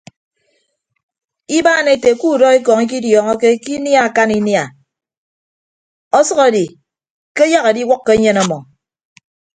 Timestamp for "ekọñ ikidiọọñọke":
2.57-3.47